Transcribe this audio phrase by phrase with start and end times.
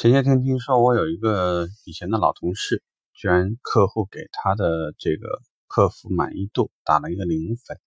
[0.00, 7.78] 前些天听说我有一个以前的老同事，居然客户给他的这个客服满意度打了一个零分，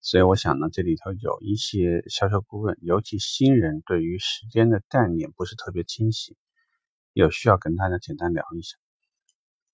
[0.00, 6.36] 所以我想呢，这里头有一些销售顾问，尤其新人对于时间的概念不是特别清晰，
[7.14, 8.76] 有需要跟大家简单聊一下。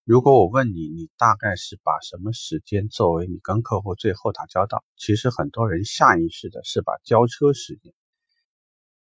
[0.03, 4.83] 如果我问你，你大概是把什么时间作为你跟客户最后打交道？
[4.97, 7.93] 其实很多人下意识的是把交车时间。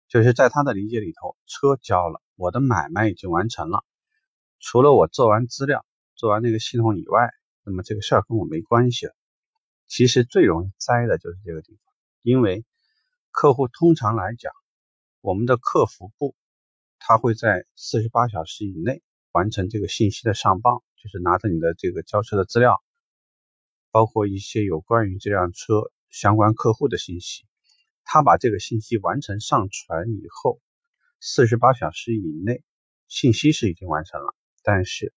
[0.08, 3.86] 就是在他的理解里头，车交了，我的买卖已经完成了。
[4.60, 7.30] 除了我做完资料、做完那个系统以外，
[7.64, 9.14] 那么这个事儿跟我没关系了。
[9.86, 12.66] 其实最容易栽的就是这个地方，因为
[13.30, 14.52] 客户通常来讲，
[15.22, 16.34] 我们的客服部
[16.98, 22.82] 他会在四十八小时以内完成这个信息的上报，就是拿着你的这个交车的资料，
[23.92, 27.46] 包括一些有关于这辆车相关客户的信息。
[28.04, 30.60] 他把这个信息完成上传以后，
[31.24, 32.64] 四十八小时以内，
[33.08, 34.34] 信息是已经完成了。
[34.64, 35.14] 但是，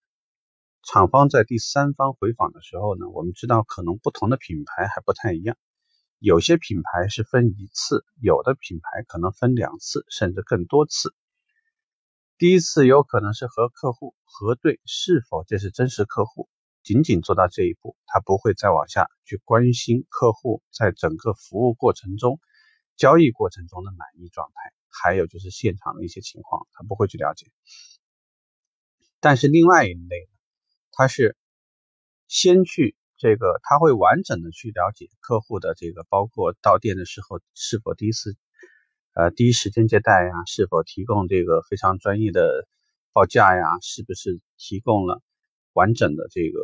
[0.83, 5.57] 厂方在第三方回访的时候呢，我们知道可能不同的品牌还不太一样，
[6.19, 11.15] 有些品牌是分一次，有的品牌可能分两次，甚至更多次。
[12.37, 16.51] 第一次有可能是和客户核对是否这是真实客户，
[16.83, 22.39] 仅仅做到这一步，他不会再往下去关心客户在整个服务过程中。
[22.95, 27.47] 交易过程中的满意状态，还有就是现场的一些情况，他不会去了解。
[29.21, 30.29] 但是另外一类，
[30.93, 31.37] 他是
[32.29, 38.37] 先去这个，他会完整的去了解客户的这个，包括到店的时候是否第一次，
[39.15, 42.69] 呃，第一时间接待呀，是否提供这个非常专业的
[43.13, 45.23] 报价呀，是不是提供了
[45.73, 46.61] 完整的这个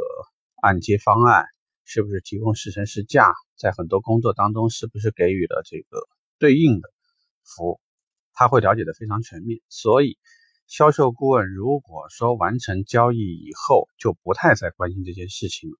[0.62, 1.46] 按揭方案，
[1.84, 6.06] 是不是提供试乘试驾，在很多工作当中是不是给予了这个。
[6.38, 6.90] 对应的
[7.44, 7.80] 服务，
[8.40, 9.60] 他会了解的非常全面。
[9.68, 10.16] 所以，
[10.66, 15.76] 销售顾问如果说完成交易以后就不太再关心这件事情了，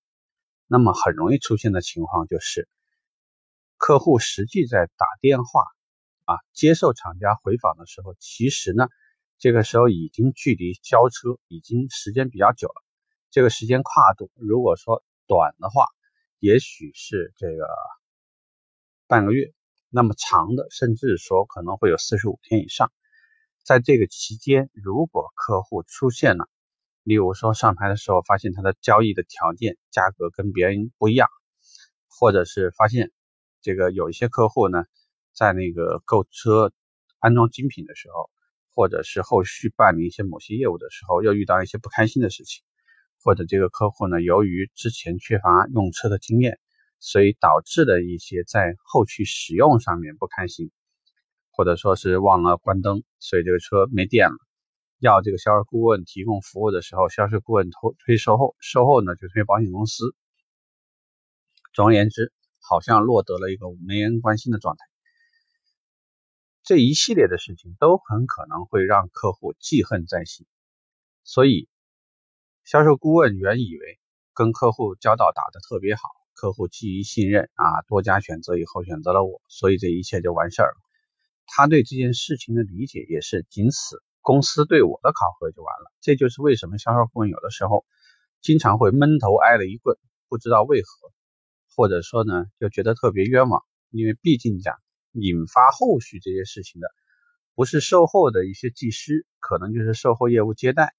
[0.67, 2.69] 那么很容易出现的情况就是，
[3.79, 5.63] 客户实际在打电话
[6.27, 8.89] 啊接受厂家回访的时候，其实呢，
[9.39, 12.85] 这个时候已经距离交车已经时间比较久了。
[13.31, 15.87] 这个时间跨度，如果说短的话，
[16.41, 17.67] 也许是这个
[19.07, 19.51] 半个月。
[19.91, 22.93] 那么长的，甚至说可能会有四十五天以上。
[23.65, 26.49] 在这个期间，如果客户出现了，
[27.03, 31.29] 例如说上牌的时候发现他的交易的条件、价格跟别人不一样，
[32.09, 33.11] 或者是发现
[33.61, 34.85] 这个有一些客户呢，
[35.35, 36.73] 在那个购车
[37.19, 38.31] 安装精品的时候，
[38.75, 42.63] 或者是后续办理一些某些业务的时候，又遇到一些不开心的事情，
[43.23, 46.61] 或者这个客户呢，由于之前缺乏用车的经验。
[47.01, 50.71] 所以导致的一些在后续使用上面不开心，
[51.51, 54.37] 或者说是忘了关灯，所以这个车没电了。
[54.99, 60.15] 要这个销售顾问提供服务的时候，销售顾问推推售后，售后呢就推保险公司。
[61.73, 64.85] 总而言之，好像落得了一个没人关心的状态。
[66.63, 70.47] 这一系列的事情都很可能会让客户记恨在心。
[71.25, 71.67] 所以，
[72.65, 73.99] 销售顾问原以为
[74.35, 76.03] 跟客户交道打得特别好。
[76.35, 80.77] 客户基于信任啊，多家选择以后选择了我，所以这一切就完事儿了。
[81.47, 85.93] 他对这件事情的理解也是仅此公司对我的考核就完了。
[86.01, 87.85] 这就是为什么销售顾问有的时候
[88.41, 89.97] 经常会闷头挨了一棍，
[90.29, 90.89] 不知道为何，
[91.75, 93.63] 或者说呢就觉得特别冤枉。
[93.91, 94.77] 因为毕竟讲
[95.13, 96.87] 引发后续这些事情的
[97.57, 100.95] 不是售后的一些技师，可能就是售后业务接待，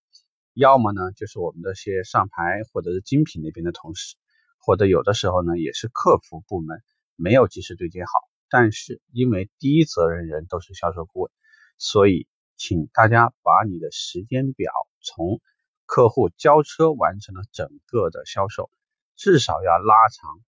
[0.54, 4.18] 要么呢就是我们的些上牌或者是精品那边的同事。
[4.62, 6.84] 或者有的时候呢，也是客服部门
[7.16, 8.12] 没有及时对接好，
[8.50, 11.32] 但是因为第一责任人都是销售顾问，
[11.78, 12.28] 所以
[12.58, 15.42] 请大家把你的时间表从
[15.86, 18.70] 客户交车完成了整个的销售，
[19.16, 20.40] 至少要拉长，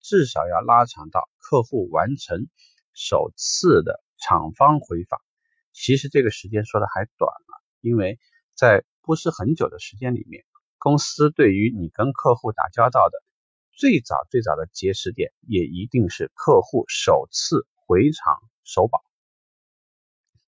[0.00, 2.48] 至少要拉长到客户完成
[2.92, 5.20] 首次的厂方回访。
[5.72, 8.18] 其实这个时间说的还短了，因为
[8.54, 10.44] 在不是很久的时间里面，
[10.78, 13.31] 公司对于你跟客户打交道的。
[13.74, 19.02] 最早最早的结识点也一定是客户首次回厂首保，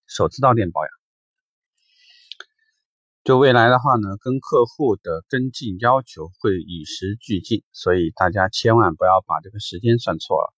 [0.06, 0.91] 首次到店保养。
[3.25, 10.53] 就未来的话呢，跟客户的跟进要求会与时俱进，所以大家千万不要把这个时间算错了，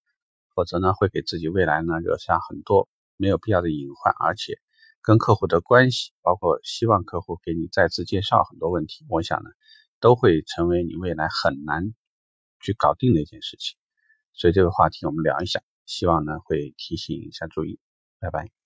[0.52, 4.58] 否则呢会给自己未来呢惹下很多没有必要的隐患，而且
[5.00, 9.50] 跟客户的关系，包括希望客户给你再次介绍很多问题，我想呢
[10.00, 11.94] 都会成为你未来很难。
[12.66, 13.76] 去搞定的一件事情，
[14.32, 17.78] 所以这个话题我们聊一下，希望呢会提醒一下注意，
[18.18, 18.65] 拜拜。